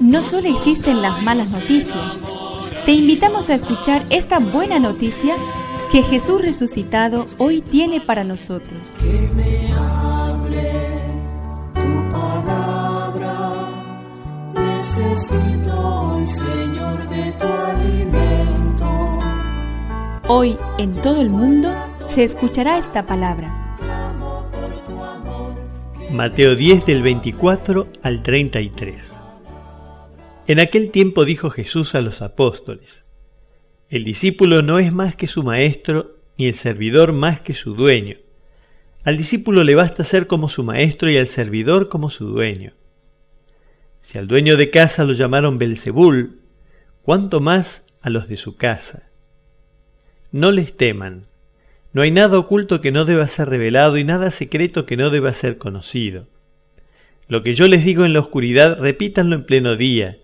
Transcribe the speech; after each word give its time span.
No 0.00 0.22
solo 0.22 0.48
existen 0.48 1.02
las 1.02 1.22
malas 1.22 1.50
noticias, 1.50 2.18
te 2.84 2.92
invitamos 2.92 3.50
a 3.50 3.54
escuchar 3.54 4.02
esta 4.10 4.38
buena 4.38 4.78
noticia 4.78 5.36
que 5.90 6.02
Jesús 6.02 6.42
resucitado 6.42 7.26
hoy 7.38 7.60
tiene 7.62 8.00
para 8.00 8.24
nosotros. 8.24 8.96
Que 9.00 9.30
me 9.34 9.72
hable 9.72 10.72
tu 11.74 12.10
palabra, 12.12 13.68
necesito 14.54 15.78
hoy, 15.78 16.26
Señor, 16.26 17.08
de 17.08 17.32
tu 17.32 17.46
alimento. 17.46 19.18
Hoy 20.28 20.56
en 20.78 20.92
todo 20.92 21.20
el 21.20 21.30
mundo 21.30 21.72
se 22.06 22.24
escuchará 22.24 22.78
esta 22.78 23.06
palabra. 23.06 23.63
Mateo 26.14 26.54
10 26.54 26.86
del 26.86 27.02
24 27.02 27.90
al 28.02 28.22
33. 28.22 29.20
En 30.46 30.60
aquel 30.60 30.92
tiempo 30.92 31.24
dijo 31.24 31.50
Jesús 31.50 31.96
a 31.96 32.00
los 32.00 32.22
apóstoles, 32.22 33.04
El 33.88 34.04
discípulo 34.04 34.62
no 34.62 34.78
es 34.78 34.92
más 34.92 35.16
que 35.16 35.26
su 35.26 35.42
maestro, 35.42 36.20
ni 36.38 36.46
el 36.46 36.54
servidor 36.54 37.12
más 37.12 37.40
que 37.40 37.52
su 37.52 37.74
dueño. 37.74 38.18
Al 39.02 39.16
discípulo 39.16 39.64
le 39.64 39.74
basta 39.74 40.04
ser 40.04 40.28
como 40.28 40.48
su 40.48 40.62
maestro 40.62 41.10
y 41.10 41.16
al 41.16 41.26
servidor 41.26 41.88
como 41.88 42.10
su 42.10 42.26
dueño. 42.26 42.74
Si 44.00 44.16
al 44.16 44.28
dueño 44.28 44.56
de 44.56 44.70
casa 44.70 45.02
lo 45.02 45.14
llamaron 45.14 45.58
Belzebul, 45.58 46.42
cuánto 47.02 47.40
más 47.40 47.86
a 48.02 48.08
los 48.08 48.28
de 48.28 48.36
su 48.36 48.54
casa. 48.54 49.10
No 50.30 50.52
les 50.52 50.76
teman, 50.76 51.26
no 51.94 52.02
hay 52.02 52.10
nada 52.10 52.38
oculto 52.38 52.80
que 52.80 52.90
no 52.90 53.04
deba 53.04 53.28
ser 53.28 53.48
revelado 53.48 53.96
y 53.96 54.04
nada 54.04 54.32
secreto 54.32 54.84
que 54.84 54.96
no 54.96 55.10
deba 55.10 55.32
ser 55.32 55.58
conocido. 55.58 56.26
Lo 57.28 57.44
que 57.44 57.54
yo 57.54 57.68
les 57.68 57.84
digo 57.84 58.04
en 58.04 58.12
la 58.12 58.18
oscuridad, 58.18 58.80
repítanlo 58.80 59.36
en 59.36 59.46
pleno 59.46 59.76
día, 59.76 60.18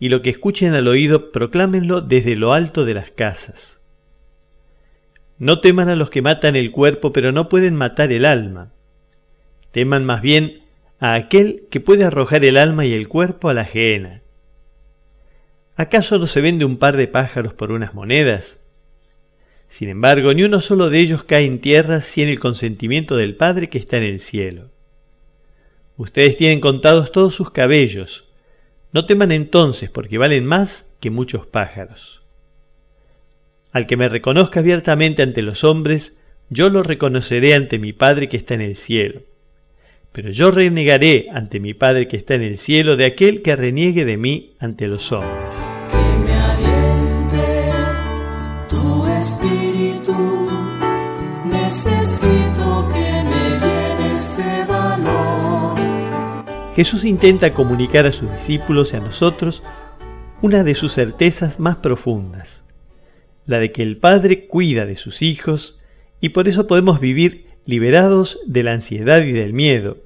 y 0.00 0.08
lo 0.08 0.22
que 0.22 0.30
escuchen 0.30 0.72
al 0.72 0.88
oído, 0.88 1.30
proclámenlo 1.30 2.00
desde 2.00 2.36
lo 2.36 2.54
alto 2.54 2.86
de 2.86 2.94
las 2.94 3.10
casas. 3.10 3.82
No 5.38 5.60
teman 5.60 5.90
a 5.90 5.96
los 5.96 6.08
que 6.08 6.22
matan 6.22 6.56
el 6.56 6.72
cuerpo, 6.72 7.12
pero 7.12 7.32
no 7.32 7.50
pueden 7.50 7.76
matar 7.76 8.10
el 8.10 8.24
alma. 8.24 8.72
Teman 9.72 10.06
más 10.06 10.22
bien 10.22 10.62
a 11.00 11.14
aquel 11.14 11.66
que 11.70 11.80
puede 11.80 12.04
arrojar 12.04 12.46
el 12.46 12.56
alma 12.56 12.86
y 12.86 12.94
el 12.94 13.08
cuerpo 13.08 13.50
a 13.50 13.54
la 13.54 13.66
gehenna. 13.66 14.22
¿Acaso 15.76 16.18
no 16.18 16.26
se 16.26 16.40
vende 16.40 16.64
un 16.64 16.78
par 16.78 16.96
de 16.96 17.08
pájaros 17.08 17.52
por 17.52 17.72
unas 17.72 17.92
monedas? 17.92 18.63
Sin 19.74 19.88
embargo, 19.88 20.32
ni 20.32 20.44
uno 20.44 20.60
solo 20.60 20.88
de 20.88 21.00
ellos 21.00 21.24
cae 21.24 21.46
en 21.46 21.58
tierra 21.58 22.00
sin 22.00 22.28
el 22.28 22.38
consentimiento 22.38 23.16
del 23.16 23.34
Padre 23.34 23.68
que 23.68 23.78
está 23.78 23.96
en 23.96 24.04
el 24.04 24.20
cielo. 24.20 24.70
Ustedes 25.96 26.36
tienen 26.36 26.60
contados 26.60 27.10
todos 27.10 27.34
sus 27.34 27.50
cabellos. 27.50 28.24
No 28.92 29.04
teman 29.04 29.32
entonces, 29.32 29.90
porque 29.90 30.16
valen 30.16 30.46
más 30.46 30.94
que 31.00 31.10
muchos 31.10 31.48
pájaros. 31.48 32.22
Al 33.72 33.88
que 33.88 33.96
me 33.96 34.08
reconozca 34.08 34.60
abiertamente 34.60 35.24
ante 35.24 35.42
los 35.42 35.64
hombres, 35.64 36.18
yo 36.50 36.68
lo 36.68 36.84
reconoceré 36.84 37.54
ante 37.54 37.80
mi 37.80 37.92
Padre 37.92 38.28
que 38.28 38.36
está 38.36 38.54
en 38.54 38.60
el 38.60 38.76
cielo. 38.76 39.22
Pero 40.12 40.30
yo 40.30 40.52
renegaré 40.52 41.26
ante 41.32 41.58
mi 41.58 41.74
Padre 41.74 42.06
que 42.06 42.16
está 42.16 42.36
en 42.36 42.42
el 42.42 42.58
cielo 42.58 42.96
de 42.96 43.06
aquel 43.06 43.42
que 43.42 43.56
reniegue 43.56 44.04
de 44.04 44.18
mí 44.18 44.54
ante 44.60 44.86
los 44.86 45.10
hombres. 45.10 45.56
Espíritu, 49.24 50.48
necesito 51.46 52.88
que 52.92 53.22
me 53.30 53.44
llenes 53.64 54.36
de 54.36 54.64
valor. 54.66 55.78
Jesús 56.76 57.04
intenta 57.04 57.54
comunicar 57.54 58.04
a 58.04 58.12
sus 58.12 58.30
discípulos 58.32 58.92
y 58.92 58.96
a 58.96 59.00
nosotros 59.00 59.62
una 60.42 60.62
de 60.62 60.74
sus 60.74 60.92
certezas 60.92 61.58
más 61.58 61.76
profundas, 61.76 62.64
la 63.46 63.60
de 63.60 63.72
que 63.72 63.82
el 63.82 63.96
Padre 63.96 64.46
cuida 64.46 64.84
de 64.84 64.96
sus 64.96 65.22
hijos 65.22 65.78
y 66.20 66.30
por 66.30 66.46
eso 66.46 66.66
podemos 66.66 67.00
vivir 67.00 67.46
liberados 67.64 68.40
de 68.46 68.62
la 68.62 68.72
ansiedad 68.72 69.22
y 69.22 69.32
del 69.32 69.54
miedo, 69.54 69.96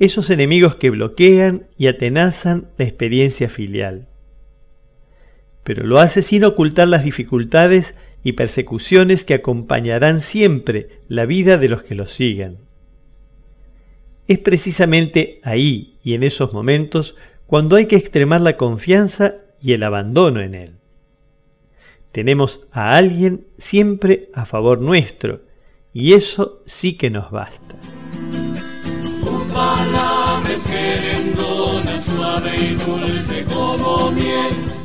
esos 0.00 0.30
enemigos 0.30 0.74
que 0.74 0.90
bloquean 0.90 1.68
y 1.78 1.86
atenazan 1.86 2.70
la 2.76 2.86
experiencia 2.86 3.48
filial. 3.48 4.08
Pero 5.62 5.86
lo 5.86 6.00
hace 6.00 6.22
sin 6.22 6.42
ocultar 6.42 6.88
las 6.88 7.04
dificultades 7.04 7.94
y 8.22 8.32
persecuciones 8.32 9.24
que 9.24 9.34
acompañarán 9.34 10.20
siempre 10.20 11.00
la 11.08 11.26
vida 11.26 11.58
de 11.58 11.68
los 11.68 11.82
que 11.82 11.94
lo 11.94 12.06
sigan. 12.06 12.58
Es 14.28 14.38
precisamente 14.38 15.40
ahí 15.42 15.96
y 16.02 16.14
en 16.14 16.22
esos 16.22 16.52
momentos 16.52 17.16
cuando 17.46 17.76
hay 17.76 17.86
que 17.86 17.96
extremar 17.96 18.40
la 18.40 18.56
confianza 18.56 19.34
y 19.60 19.72
el 19.72 19.82
abandono 19.82 20.40
en 20.40 20.54
Él. 20.54 20.74
Tenemos 22.12 22.60
a 22.72 22.96
alguien 22.96 23.46
siempre 23.58 24.28
a 24.34 24.44
favor 24.44 24.80
nuestro, 24.80 25.42
y 25.94 26.12
eso 26.12 26.62
sí 26.66 26.94
que 26.94 27.10
nos 27.10 27.30
basta. 27.30 27.76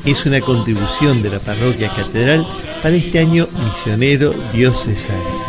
Es 0.05 0.25
una 0.25 0.41
contribución 0.41 1.21
de 1.21 1.29
la 1.29 1.39
parroquia 1.39 1.89
catedral 1.93 2.45
para 2.81 2.95
este 2.95 3.19
año 3.19 3.47
misionero 3.63 4.33
diocesano. 4.53 5.46